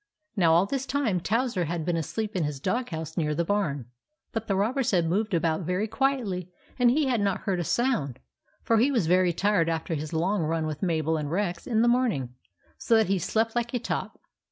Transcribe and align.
Now 0.35 0.53
all 0.53 0.65
this 0.65 0.87
time 0.87 1.19
Towser 1.19 1.65
had 1.65 1.85
been 1.85 1.95
asleep 1.95 2.35
in 2.35 2.43
his 2.43 2.59
dog 2.59 2.89
house 2.89 3.17
near 3.17 3.35
the 3.35 3.45
barn; 3.45 3.85
but 4.31 4.47
the 4.47 4.55
rob 4.55 4.73
bers 4.73 4.89
had 4.89 5.05
moved 5.07 5.35
about 5.35 5.61
very 5.61 5.87
quietly 5.87 6.49
and 6.79 6.89
he 6.89 7.05
had 7.05 7.21
not 7.21 7.41
heard 7.41 7.59
a 7.59 7.63
sound, 7.63 8.17
for 8.63 8.77
he 8.77 8.89
was 8.89 9.05
very 9.05 9.31
tired 9.31 9.69
after 9.69 9.93
his 9.93 10.11
long 10.11 10.41
run 10.41 10.65
with 10.65 10.81
Mabel 10.81 11.17
and 11.17 11.29
Rex 11.29 11.67
in 11.67 11.83
the 11.83 11.87
morning, 11.87 12.33
so 12.79 12.95
that 12.95 13.09
he 13.09 13.19
slept 13.19 13.55
like 13.55 13.75
a 13.75 13.79
top. 13.79 14.19